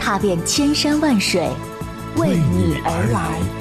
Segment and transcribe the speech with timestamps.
[0.00, 1.46] 踏遍千山万水，
[2.16, 3.59] 为你而来。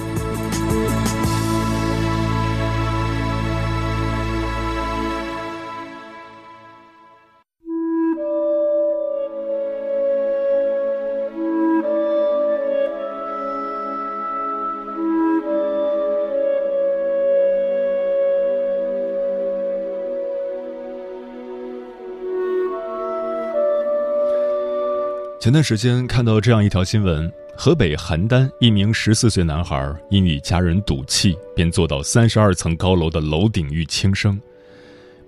[25.39, 34.37] 前段时间看到这样一条新闻：河北邯郸一名十四岁男孩因与家人赌气，便坐到三十二层高楼的楼顶欲轻生。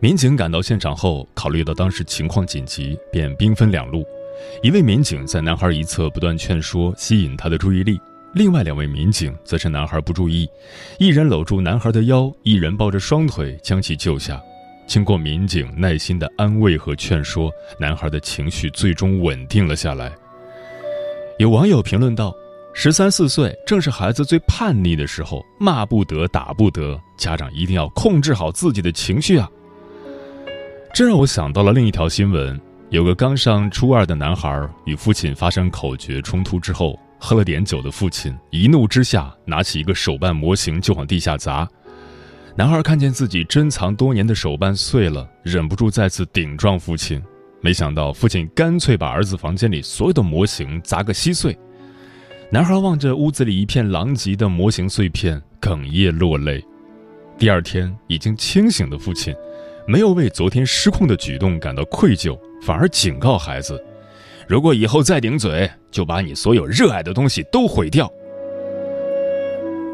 [0.02, 4.04] 民警赶到现场后，考虑到当时情况紧急，便兵分两路：
[4.62, 7.96] 一位民警在男孩一侧不断劝说，吸引他的注意力；
[8.34, 10.46] 另外两位民警则趁男孩不注意，
[11.00, 14.42] 一人搂住男孩的腰，一人抱着双腿将其救下。
[14.88, 20.12] 经过民警耐心的安慰和劝说，男孩的情绪最终稳定了下来。
[21.40, 22.34] 有网友评论道
[22.74, 29.50] ：“十三四岁正是孩子最叛逆的时候，骂不得，打不得，家长一定要控制好自己的情绪啊！”
[30.94, 41.66] 这让我想到了另一条新闻：有个刚上初二的男孩与父亲发生口角冲突之后，喝了点酒的父亲一怒之下拿起一个手办模型就往地下砸。
[42.56, 47.22] 男孩看见自己珍藏多年的手办碎了，忍不住再次顶撞父亲，
[47.62, 51.58] 没想到父亲干脆把儿子房间里所有的模型砸个稀碎。
[52.50, 56.62] 男孩望着屋子里一片狼藉的模型碎片，哽咽落泪。
[57.38, 59.34] 第二天，已经清醒的父亲，
[59.88, 63.82] 没有为昨天失控的举动感到愧疚，反而警告孩子
[64.46, 68.12] ：“如果以后再顶嘴，就把你所有热爱的东西都毁掉。”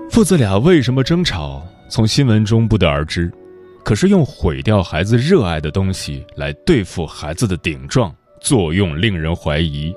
[0.10, 1.64] 父子俩为什么争吵？
[1.90, 3.32] 从新闻中不得而知，
[3.84, 9.96] 可是用毁掉孩子热爱的东西来对付孩子的顶撞，作用令人怀疑。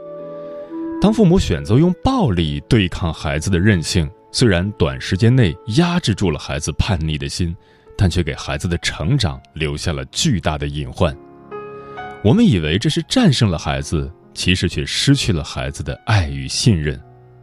[1.01, 7.57] 当父母选择用暴力对抗孩子的任性，虽然短时间内压制住了孩子叛逆的心，
[7.97, 11.17] 但却给孩子的成长留下了巨大的隐患。
[12.23, 17.01] 我们以为这是战胜了孩子，其实却失去了孩子的爱与信任。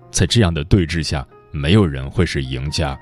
[0.10, 2.98] 在这样的对峙下，没有人会是赢家。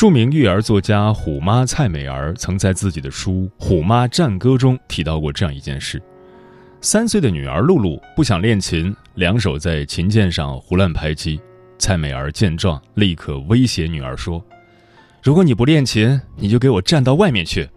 [0.00, 6.00] 著名育儿作家虎妈蔡美儿曾在自己的书《虎妈战歌》中提到过这样一件事：
[6.80, 11.38] 三岁的女儿露露不想练琴，两手在琴键上胡乱拍击。
[11.78, 14.42] 蔡美儿见状，立刻威胁女儿说
[15.22, 17.68] ：“如果你不练琴，你就给我站到外面去。”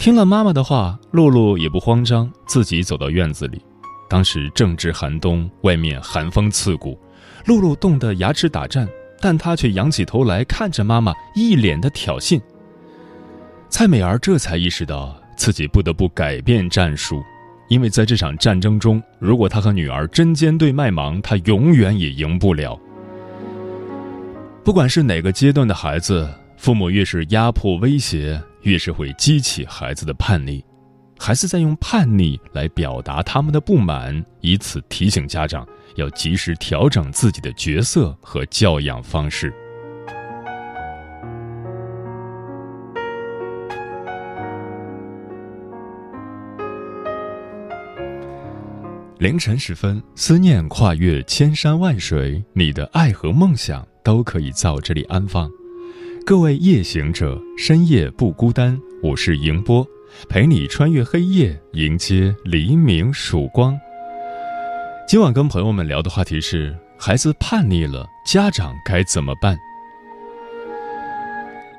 [0.00, 3.60] 听了妈妈的话，露露也不慌张，自己走到院子里。
[4.08, 6.98] 当时正值寒冬，外面寒风刺骨，
[7.44, 8.88] 露露冻得牙齿打颤。
[9.22, 12.40] 但他却仰起头来看着妈妈，一脸的挑衅。
[13.70, 17.22] 蔡美儿这才意识到自己不得不改变战术，
[17.68, 22.76] 因为在这场战争中，如果她和女儿针尖对麦芒，她永远也赢不了。
[24.64, 30.64] 不管是哪个阶段的孩子，父母越是压迫威胁，越是会激起孩子的叛逆。
[31.16, 35.64] 孩子在用叛逆来表达他们的不满，以此提醒家长。
[35.96, 39.52] 要及时调整自己的角色和教养方式。
[49.18, 55.48] 凌晨时分，思念跨越千山万水，你的爱和梦想都可以在这里安放。
[56.26, 59.86] 各位夜行者，深夜不孤单，我是迎波，
[60.28, 63.78] 陪你穿越黑夜，迎接黎明曙光。
[65.12, 69.58] 今晚跟朋友们聊的话题是：孩子叛逆了，家长该怎么办？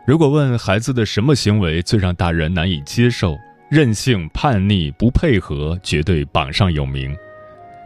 [0.06, 3.35] 如果问孩子的什么行为最让大人难以接受，
[3.71, 7.12] 任性、叛逆、不配合，绝对榜上有名。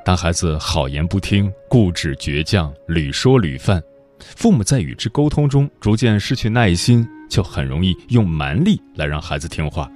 [0.04, 3.82] 当孩子好言不听、固执倔强、屡说屡犯，
[4.20, 9.90] 父母在与之沟通中逐渐失去耐心，就很容易用蛮力来让孩子听话，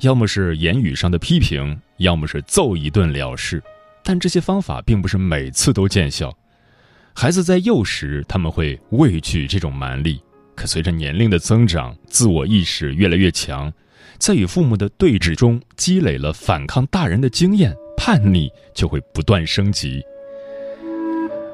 [0.00, 3.62] 要么是言语上的批评，要么是揍一顿了事。
[4.10, 6.36] 但这些方法并不是每次都见效。
[7.14, 10.20] 孩子在幼时，他们会畏惧这种蛮力，
[10.56, 13.72] 可随着年龄的增长，自我意识越来越强，
[14.18, 20.02] 在与父母的对峙中积累了反抗大人的经验，叛逆就会不断升级。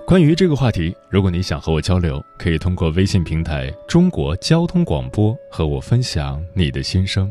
[0.07, 7.31] 关于这个话题，如果你想和我交流，可以通过微信平台“中国交通广播”和我分享你的心声。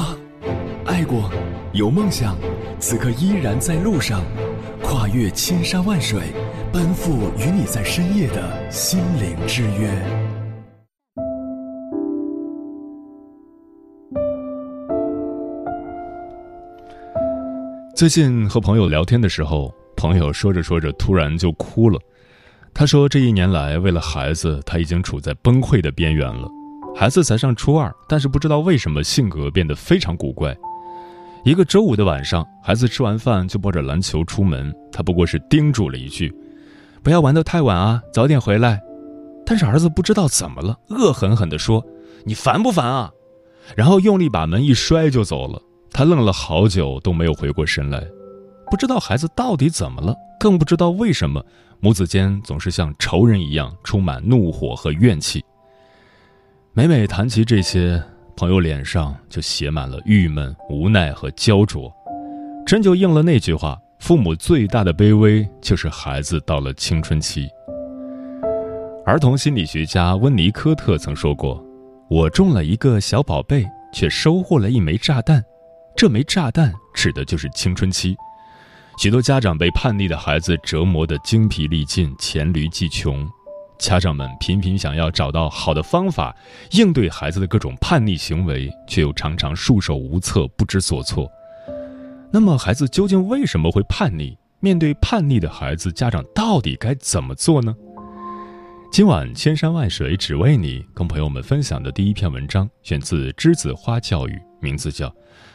[0.85, 1.29] 爱过，
[1.73, 2.37] 有梦想，
[2.79, 4.23] 此刻依然在路上，
[4.81, 6.21] 跨越千山万水，
[6.71, 9.89] 奔赴与你在深夜的心灵之约。
[17.95, 21.99] 最近和朋友聊天的时候，朋友说着说着突然就哭了。
[22.73, 26.47] 他说：“这一年来，为了孩子，他已经处在崩溃的边缘了。
[26.95, 30.55] 孩子才上初二，但是不知道为什么性格变得非常古怪。
[31.43, 36.31] 一个周五的晚上，孩子吃完饭就抱着篮球出门，他不过是叮嘱了一句
[37.01, 38.79] ：‘不要玩得太晚啊，早点回来。’
[39.43, 41.83] 但是儿子不知道怎么了，恶狠狠地说
[42.23, 43.11] ：‘你烦不烦啊？’
[43.75, 45.59] 然后用力把门一摔就走了。
[45.91, 48.05] 他愣了好久都没有回过神来，
[48.69, 51.43] 不知道孩子到底怎么了，更不知道为什么。”
[51.83, 55.43] 母子间总是像仇人一样，充满怒火和怨气。
[56.73, 58.01] 每每谈及这些，
[58.33, 61.93] 朋友脸上就写满了郁闷、无奈和焦灼。
[62.65, 67.49] 真就应了那句话：父母最大的卑微，就是孩子到了青春期。
[69.05, 71.61] 儿童心理学家温尼科特曾说过
[72.09, 75.43] ：“我种了一个小宝贝，却收获了一枚炸弹。
[75.93, 78.15] 这枚炸弹指的就是青春期。”
[78.97, 83.27] 许多家长被叛逆的孩子折磨得精疲力尽、黔驴技穷，
[83.81, 86.35] 家长们频频想要找到好的方法
[86.73, 91.27] 应对孩子的各种叛逆行为，却又常常束手无策、不知所措。
[92.31, 94.37] 那么，孩子究竟为什么会叛逆？
[94.59, 97.75] 面对叛逆的孩子，家长到底该怎么做呢？
[98.91, 105.07] 今晚千山万水只为你，跟朋友们分享的第一篇文章，选自栀子花教育，名字叫《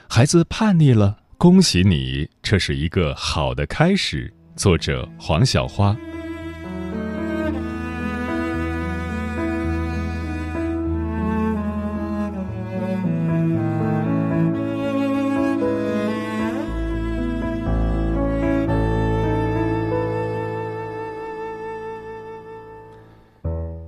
[0.08, 1.19] 孩子叛逆了》。
[1.38, 4.34] 恭喜你，这是一个好的开始。
[4.56, 5.96] 作者黄小花。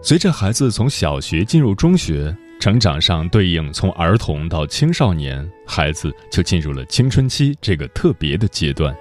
[0.09, 2.35] 随着孩子从小学进入中学。
[2.59, 8.97] 成长上对应从儿童到青少年，孩子就进入了青春期这个特别的阶段，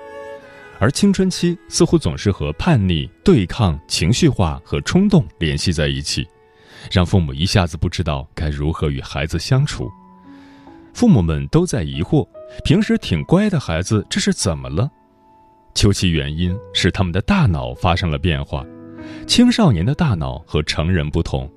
[0.80, 6.28] 而青春期似乎总是和叛逆、对抗、情绪化和冲动联系在一起，
[6.92, 9.90] 让父母一下子不知道该如何与孩子相处。
[10.94, 12.28] 父母们都在疑惑：
[12.66, 14.92] 平时挺乖的孩子这是怎么了？
[15.74, 18.66] 究其原因，是他们的大脑发生了变化。
[19.26, 21.50] 青少年的大脑和成人不同。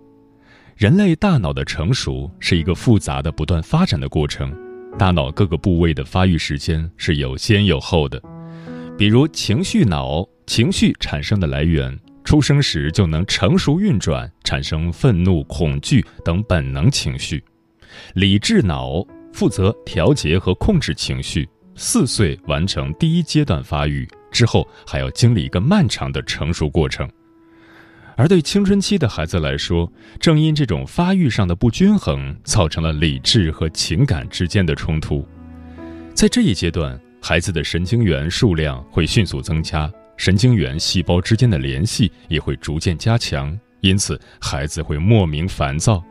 [0.77, 4.51] 人类大脑的成熟是一个复杂的、不断发展的过程，
[4.99, 8.21] 大脑各个部位的发育时间是有先有后的。
[8.97, 17.39] 比如情绪脑，情绪产生的来源，出生时就能成熟运转，产生愤怒、恐惧等本能情绪；
[18.15, 27.07] 理智脑负责调节和控制情绪，四岁完成第一阶段发育之后，还要经历一个漫长的成熟过程。
[28.17, 35.27] 而对青春期的孩子来说，正因这种发育上的不均衡，造成了理智和情感之间的冲突。
[36.13, 46.03] 在这一阶段，孩子的神经元数量会迅速增加，神经元细胞之间的联系也会逐渐加强，因此孩子会莫名烦躁。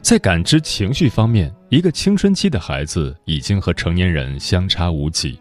[0.00, 5.38] 在感知情绪方面，一个青春期的孩子已经和成年人相差无几，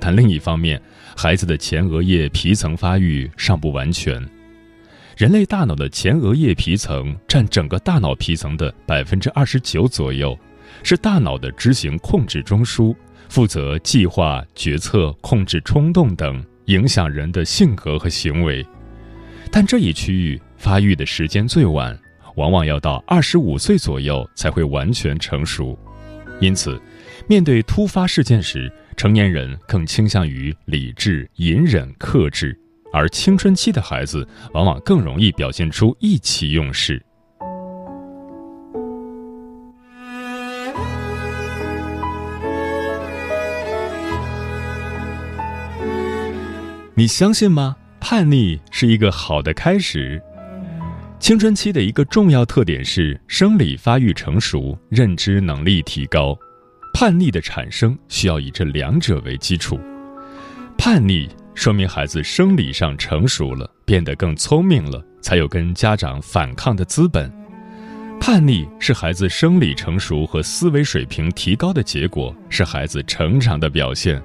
[0.00, 0.82] 但另一方面，
[1.16, 4.20] 孩子的前额叶皮层发育尚不完全。
[5.20, 10.34] 人类大脑的前额叶皮层占整个大脑皮层的百分之二十九左右，
[10.82, 12.96] 是大脑的执行控制中枢，
[13.28, 18.66] 负责计划、决策、控制冲动等影响人的性格和行为。
[19.50, 21.94] 但这一区域发育的时间最晚，
[22.36, 25.78] 往往要到二十五岁左右才会完全成熟。
[26.40, 26.80] 因此，
[27.28, 32.58] 面对突发事件时，成年人更倾向于理智、隐忍、克制。
[32.92, 37.02] 而青春期的孩子往往更容易表现出意气用事。
[46.94, 47.76] 你相信吗？
[47.98, 50.20] 叛逆是一个好的开始。
[51.18, 56.36] 青春期的一个重要特点是生理发育成熟认知能力提高。
[56.92, 59.78] 叛逆的产生需要以这两者为基础。
[60.76, 67.30] 叛逆说明孩子生理上成熟了，变得更聪明了，才有跟家长反抗的资本。
[68.20, 74.22] 叛逆是孩子生理成熟和思维水平提高的结果，是孩子成长的表现。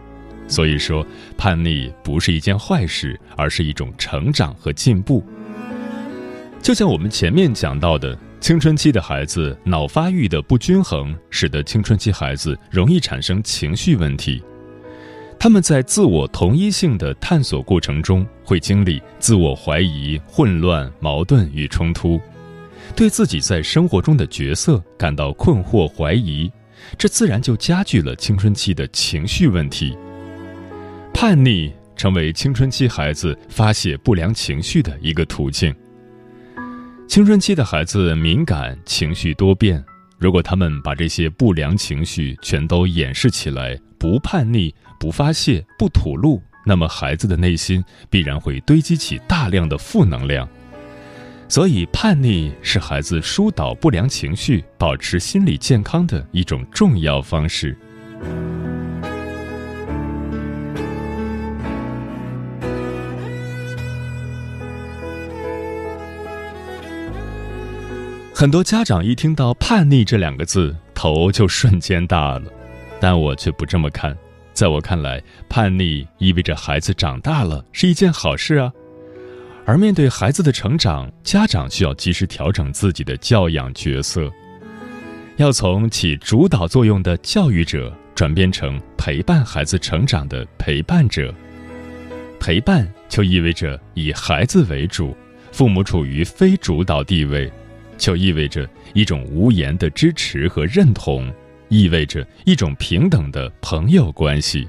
[0.48, 1.06] 所以说，
[1.38, 5.26] 叛逆不是一件坏事，而是一种成长和进步。
[6.62, 14.44] 就像我们前面讲到的，青春期的孩子脑发育的不均衡，使得青春期孩子容易产生情绪问题。
[15.40, 22.20] 他们在自我同一性的探索过程中，会经历自我怀疑、混乱、矛盾与冲突，
[22.96, 26.52] 对自己在生活中的角色感到困惑、怀疑，
[26.98, 29.96] 这自然就加剧了青春期的情绪问题。
[31.14, 35.74] 叛逆成为青春期孩子发泄不良情绪的一个途径。
[37.08, 39.84] 青春期的孩子敏感，情绪多变。
[40.18, 50.48] 如果他们把这些不良情绪全都掩饰起来，不叛逆、不发泄、不吐露，那么孩子的内心必然会堆积起大量的负能量。
[51.48, 57.78] 所以，叛逆是孩子疏导不良情绪、保持心理健康的一种重要方式。
[68.34, 72.52] 很多家长一听到“叛逆”这两个字，头就瞬间大了，
[73.00, 74.18] 但我却不这么看。
[74.56, 78.72] 在我看来，叛逆意味着孩子长大了，是一件好事啊。
[79.66, 84.32] 而面对孩子的成长，家长需要及时调整自己的教养角色，
[85.36, 91.36] 要从起主导作用的教育者转变成陪伴孩子成长的陪伴者。
[92.40, 95.18] 陪伴就意味着以孩子为主，
[95.52, 97.52] 父母处于非主导地位。
[97.98, 101.30] 就意味着一种无言的支持和认同，
[101.70, 104.68] 意味着一种平等的朋友关系。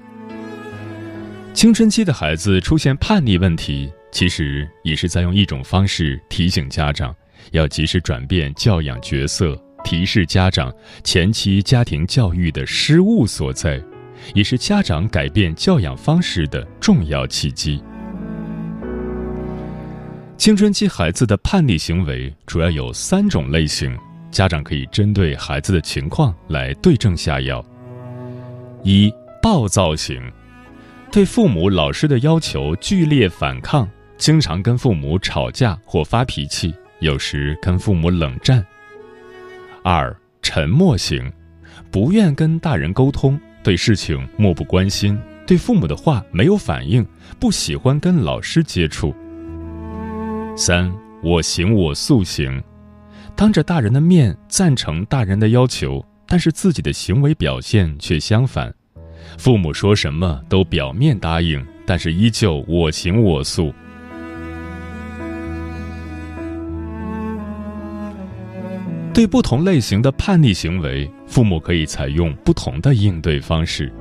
[1.52, 7.14] 青春期的孩子出现叛逆问题，其实也是在用一种方式提醒家长
[7.52, 10.72] 要及时转变教养角色，提示家长
[11.02, 13.82] 前期家庭教育的失误所在，
[14.34, 17.82] 也是家长改变教养方式的重要契机。
[20.36, 23.96] 青春期孩子的叛逆行为主要有三种类型，
[24.30, 27.64] 家长可以针对孩子的情况来对症下药。
[28.82, 30.20] 一、暴躁型，
[31.10, 38.64] 对父母、老师的要求剧烈反抗，经常跟父母吵架或发脾气，有时跟父母冷战。
[39.82, 41.32] 二、沉默型，
[41.90, 47.06] 不愿跟大人沟通，对事情漠不关心，对父母的话没有反应，
[47.40, 49.14] 不喜欢跟老师接触。
[50.56, 50.92] 三
[51.22, 52.62] 我行我素型，
[53.36, 58.72] 当着大人的面赞成大人的要求，但是自己的行为表现却相反。
[59.36, 63.74] 父母说什么都表面答应，但是依旧我行我素。
[69.12, 73.92] 对不同类型的叛逆行为，父母可以采用不同的应对方式。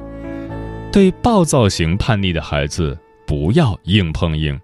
[0.94, 4.58] 对暴躁型叛逆的孩子，不要硬碰硬。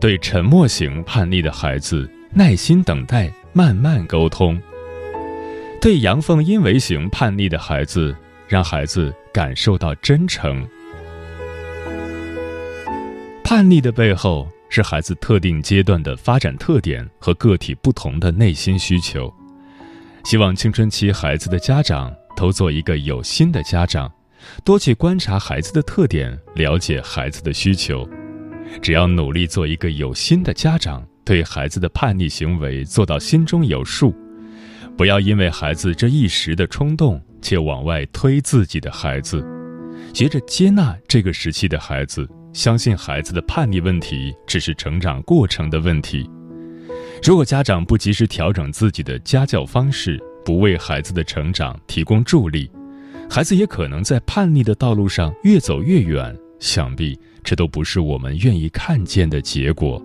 [0.00, 4.56] 对沉默型叛逆的孩子，耐心等待，慢慢沟通；
[5.80, 8.14] 对阳奉阴违型叛逆的孩子，
[8.46, 10.64] 让孩子感受到真诚。
[13.42, 19.28] 叛逆的背后是孩子特定阶段的发展特点和个体不同的内心需求。
[20.22, 24.08] 希望青春期孩子的家长都做一个有心的家长，
[24.62, 28.08] 多去观察孩子的特点，了解孩子的需求。
[28.80, 34.14] 只要努力做一个有心的家长，对孩子的叛逆行为做到心中有数，
[34.96, 39.46] 不要因为孩子这一时的冲动，且往外推自己的孩子，
[40.14, 46.26] 学着接纳这个时期的孩子，相信孩子的叛逆问题只是成长过程的问题。
[47.22, 52.70] 如果家长不及时调整自己的家教方式，不为孩子的成长提供助力，
[53.28, 56.34] 孩子也可能在叛逆的道路上越走越远。
[56.58, 57.20] 想必。
[57.44, 60.02] 这都不是我们愿意看见的结果。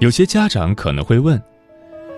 [0.00, 1.40] 有些家长可能会问：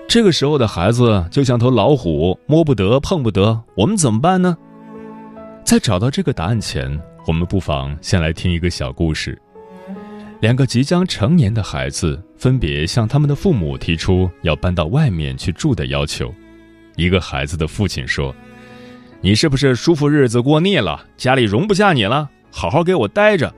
[0.08, 4.56] 这个时候的孩子就像头老虎，摸不得、碰不得，我们怎么办呢？
[5.64, 6.96] 在找到这个答案前，
[7.26, 9.36] 我们不妨先来听一个小故事。
[10.38, 16.32] 两个即将成年的孩子分别向他们的父母提出要搬到外面去住的要求。
[16.94, 18.32] 一个孩子的父亲说
[19.20, 22.30] ：“你是不是舒服日子过腻了，家里容不下你了？
[22.52, 23.52] 好好给我待着。”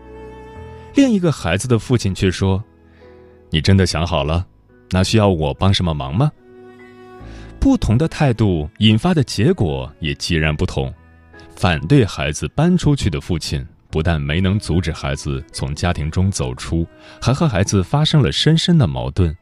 [0.96, 2.62] 另一个孩子的父亲却说
[3.54, 4.44] ：“你真的想好了？
[4.90, 6.28] 那需要我帮什么忙吗？”
[7.60, 10.92] 不同的态度引发的结果也截然不同。
[11.54, 16.84] 反对孩子搬出去的父亲，不但没能阻止孩子从家庭中走出，
[17.22, 19.32] 还和孩子发生了深深的矛盾。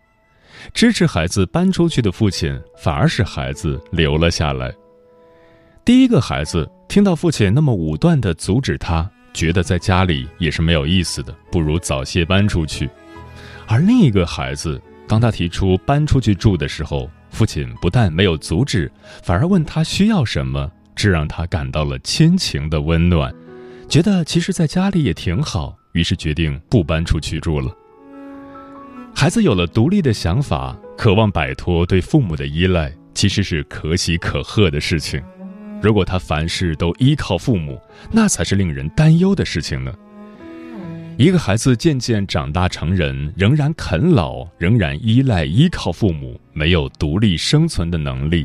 [0.74, 4.70] 支持孩子搬出去的父亲，反而使孩子留了下来。
[5.86, 12.90] 第一个孩子听到父亲那么武断地阻止他，觉得在家里也是没有意思的，不如早些搬出去。
[13.72, 23.34] 而另一个孩子，当他提出搬出去住的时候，父亲不但没有阻止，反而问他需要什么，这让他感到了亲情的温暖，
[23.88, 27.74] 觉得其实在家里也挺好，于是决定不搬出去住了。
[29.14, 35.18] 孩子有了独立的想法，渴望摆脱对父母的依赖，其实是可喜可贺的事情。
[35.80, 39.94] 如果他凡事都依靠父母，那才是令人担忧的事情呢。
[41.22, 48.44] 一个孩子渐渐长大成人，仍然啃老，仍然依赖依靠父母，没有独立生存的能力。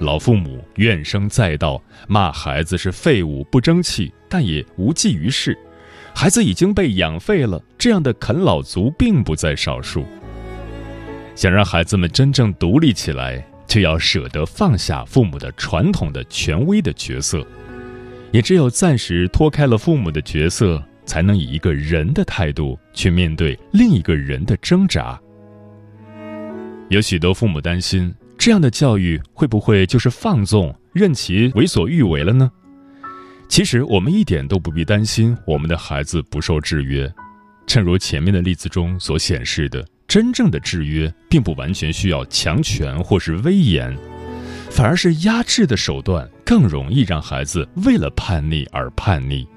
[0.00, 5.58] 老父母怨声载道，骂孩子是废物、不争气，但也无济于事。
[6.14, 10.04] 孩子已经被养废了，这样的啃老族并不在少数。
[11.34, 17.42] 想让孩子们真正独立起来，就要舍得放下父母的传统的权威的角色，
[18.32, 25.18] 也只有暂时脱开了父母的角色，才能以一个人的态度去面对另一个人的挣扎。
[26.90, 32.50] 有许多父母担心，这样的教育会不会就是放纵，任其为所欲为了呢？
[33.48, 37.10] 其实我们一点都不必担心我们的孩子不受制约，
[37.66, 43.96] 正如前面的例子中所显示的，真正的制约并不完全需要强权或是威严，
[44.70, 49.48] 反而是压制的手段更容易让孩子为了叛逆而叛逆。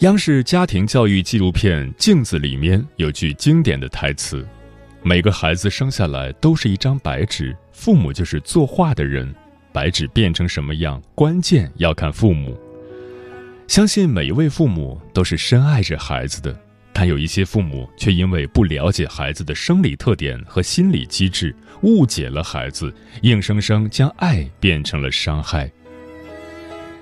[0.00, 4.46] 央视家庭教育纪录片《镜子》里面有句经典的台词。
[5.02, 9.34] 每个孩子生下来都是一张白纸，父母就是作画的人。
[9.72, 12.58] 白纸变成什么样，关键要看父母。
[13.68, 16.58] 相信每一位父母都是深爱着孩子的，
[17.00, 25.72] 还有一些父母却因为不了解孩子的生理特点和心理机制，误解了孩子，硬生生将爱变成了伤害。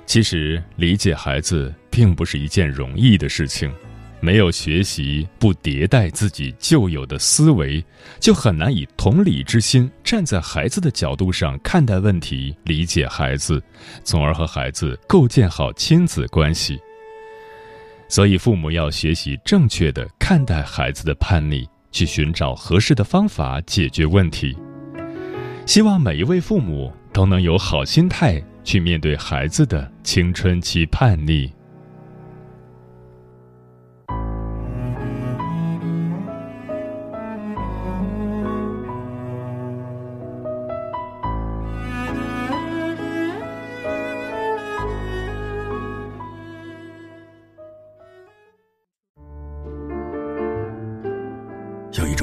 [0.06, 3.74] 其实，理解孩子并不是一件容易的事情。
[4.20, 7.84] 没有学习，不迭代自己旧有的思维，
[8.20, 13.60] 就很难以同理之心站在孩子的角度上看待问题，理解孩子，
[14.04, 16.78] 从而和孩子构建好亲子关系。
[18.08, 24.56] 所以，父母要学习正确的看待孩子的叛逆，去寻找合适的方法解决问题。
[25.66, 31.52] 希望每一位父母都能有好心态去面对孩子的青春期叛逆。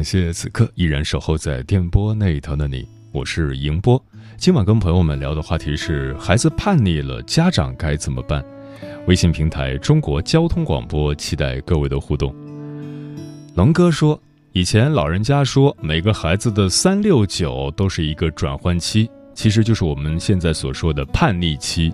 [0.00, 4.02] 感谢此刻依然守候在电波那一头的你，我是迎波。
[4.38, 8.42] 今晚跟朋友们聊的话题是：孩子叛逆了，家长该怎么办？
[9.06, 12.34] 微信平台中国交通广播，期待各位的互动。
[13.54, 14.18] 龙哥说，
[14.52, 21.92] 以前老人家说每个孩子的三六九都是一个转换期，其实就是我们现在所说的叛逆期，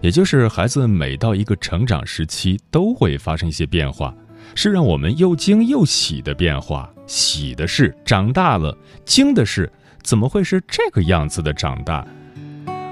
[0.00, 4.14] 也就是孩子每到一个成长时期都会发生一些变化。
[4.54, 6.91] 是让我们又惊又喜的变化。
[7.06, 9.70] 喜的是长大了，惊的是
[10.02, 12.06] 怎么会是这个样子的长大？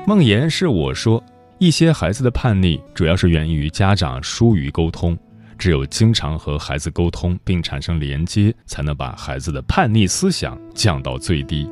[0.07, 1.23] 梦言是我说，
[1.59, 5.17] 一些孩子的叛逆主要是源于家长疏于沟通，
[5.59, 11.69] 只有经常和孩子沟通并产生连接，才能把孩子的叛逆思想降到最低。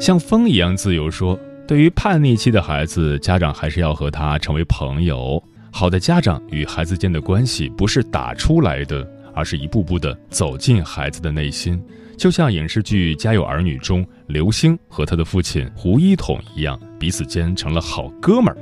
[0.00, 5.42] 像风一样自由说，对于叛逆期的孩子，家长还是要和他成为朋友。
[5.70, 11.82] 好的家长与孩子间的关系不是打出来的，而是一步步的走进孩子的内心，
[12.16, 18.56] 就像影视剧《家有儿女》中刘星和他的父亲胡一统一样，彼此间成了好哥们儿。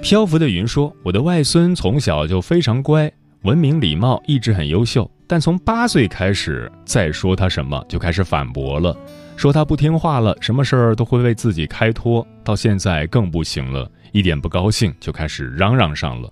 [0.00, 3.10] 漂浮的云说：“我的外孙从小就非常乖，
[3.42, 5.08] 文明礼貌，一直很优秀。
[5.26, 8.96] 但从八岁开始，再说他什么就开始反驳了。”
[9.34, 16.30] 说他不听话了，什么事儿都会为自己开脱，到现在更不行了，一点不高兴就开始嚷嚷上了。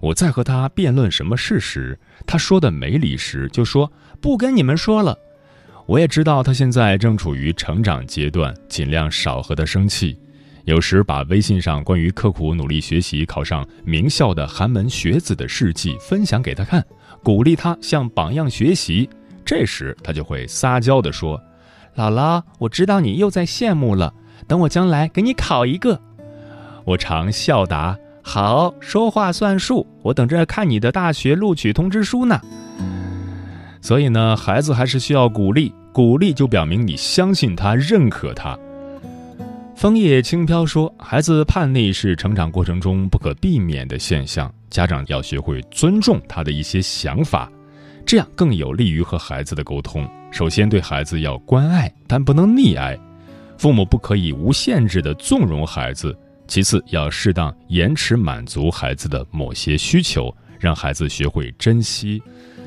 [0.00, 5.16] 我在和他辩论什么事时，他说的没理时就说不跟你们说了。
[5.86, 10.18] 我也知道他现在正处于成长阶段，尽量少和他生气。
[10.64, 16.84] 有时把微信上关于刻苦努力学习考上名校的寒门学子的事迹分享给他看，
[17.22, 19.10] 鼓励他向榜样学习。
[19.44, 21.40] 这时他就会撒娇地说。
[21.96, 24.14] 姥姥，我知道你又在羡慕了。
[24.48, 26.00] 等我将来给你考一个。
[26.84, 29.86] 我常笑答：“好，说话算数。
[30.02, 32.40] 我等着看你的大学录取通知书呢。”
[33.82, 38.56] 所以呢，孩子还是需要鼓励，鼓励就表明你相信他、认可他。
[39.74, 47.50] 枫叶轻飘说：“孩子叛逆是成长过程中不可避免的现象，家长要学会尊重他的一些想法。”
[48.06, 50.08] 这样更有利于和孩子的沟通。
[50.30, 52.96] 首先，对孩子要关爱，但不能溺爱。
[53.58, 56.16] 父母不可以无限制的纵容孩子。
[56.52, 62.22] 其次，要适当延迟满足孩子的某些需求，让孩子学会珍惜。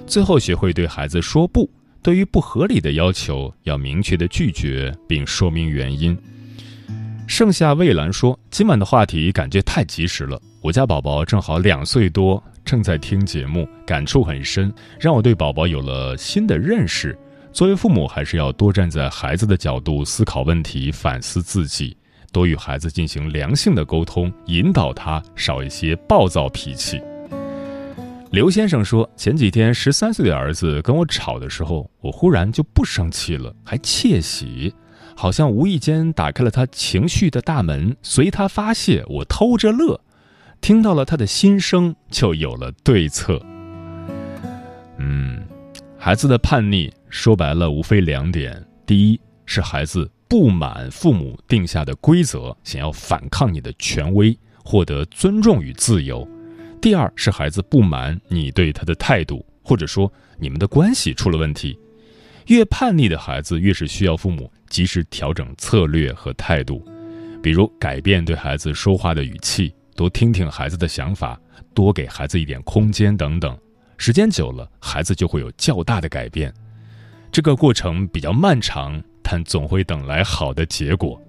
[0.08, 1.70] 最后，学会对孩子说不。
[2.02, 6.18] 对于不合理的要求，要明确的拒绝，并说明原因。
[7.28, 10.42] 盛夏蔚蓝说：“今晚的话题感觉太及时了。
[10.62, 17.16] 我家宝宝正好两岁多。”正在听节目，感触很深，让我对宝宝有了新的认识。
[17.54, 21.96] 作为父母，还是要多站在孩子的角度思考问题，反思自己，
[22.36, 27.02] 多与孩子进行良性的沟通，引导他少一些暴躁脾气。
[28.30, 34.74] 刘先生说，前几天十三岁的儿子跟我吵的时候，我忽然就不生气了，还窃喜，
[35.16, 40.02] 好像无意间打开了他情绪的大门，随他发泄，我偷着乐。
[40.60, 43.42] 听到了他的心声，就有了对策。
[44.98, 45.42] 嗯，
[45.98, 56.28] 孩子的叛逆说白了无非两点：第一是孩子不满父母定下的规则，想要反抗你的权威，获得尊重与自由；
[56.82, 61.78] 第二是孩子不满你对他的态度，或者说你们的关系出了问题。
[62.48, 66.86] 越叛逆的孩子，越是需要父母及时调整策略和态度，
[67.42, 69.74] 比如改变对孩子说话的语气。
[69.96, 71.40] 多听听孩子的想法，
[71.74, 73.58] 多给孩子一点空间等等，
[73.98, 76.54] 时间久了，孩子就会有较大的改变。
[77.32, 81.20] 这个过程比较漫长，但总会等来好的结果。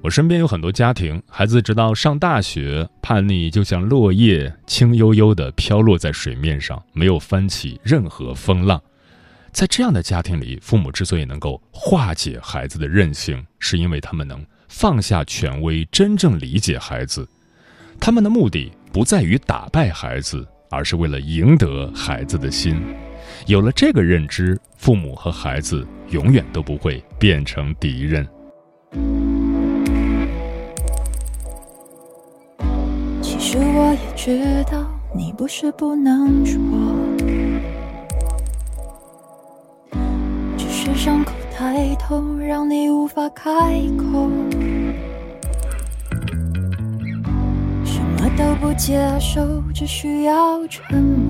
[0.00, 8.82] 我身边有很多家庭，孩子直到上大学，叛逆就像落叶，轻悠悠地飘落在水面上，没有翻起任何风浪。
[9.52, 17.28] 在这样的家庭里，父母之所以能够化解孩子的任性，是因为他们能放下权威，真正理解孩子。
[18.00, 22.82] 他们的目的不在于打败孩子，而是为了赢得孩子的心。
[23.46, 28.26] 有了这个认知，父母和孩子永远都不会变成敌人。
[33.20, 36.56] 其实我也知道，你不是不能说，
[40.56, 43.50] 只是伤口太痛，让你无法开
[43.98, 44.30] 口。
[47.84, 51.21] 什么都不接受，只需要沉默。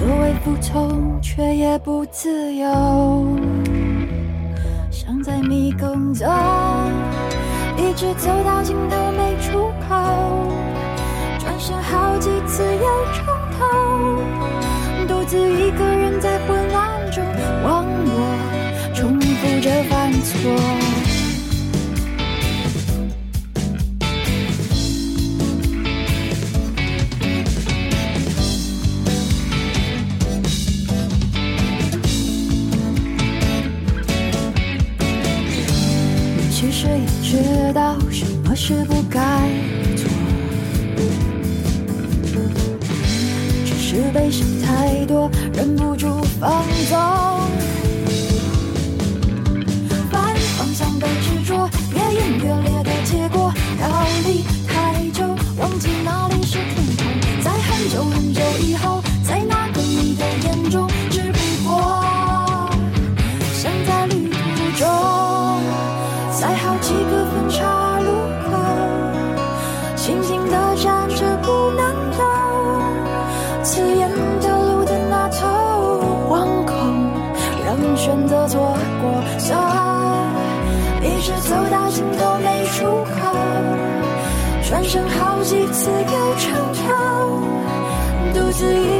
[0.00, 3.36] 所谓服从，却也不自由。
[4.90, 6.26] 像在迷宫中，
[7.76, 10.54] 一直走到尽头没出口。
[11.38, 12.80] 转身好几次又
[13.12, 13.26] 重
[13.58, 13.66] 头，
[15.06, 17.22] 独自一个人在昏暗中
[17.62, 20.99] 忘我，重复着犯错。
[38.70, 39.29] 却不敢
[70.10, 72.24] 静静的站着，不能走，
[73.62, 75.46] 刺眼的路灯，那头
[76.28, 76.74] 惶恐，
[77.64, 79.54] 仍选择错过，走，
[81.00, 83.32] 一直走到尽头没出口，
[84.68, 86.90] 转身好几次又长长，
[88.34, 88.99] 独自一。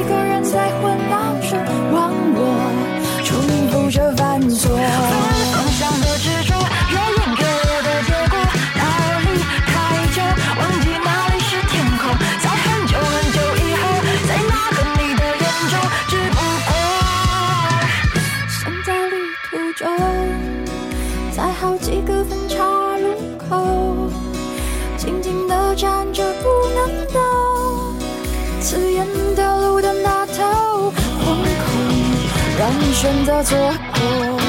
[33.00, 33.56] 选择错
[33.94, 34.39] 过。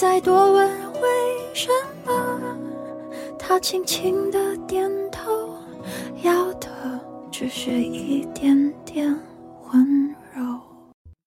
[0.00, 1.08] 再多问为
[1.52, 1.68] 什
[2.06, 2.56] 么，
[3.36, 5.32] 他轻轻的点头，
[6.22, 6.68] 要的
[7.32, 8.67] 只是一点。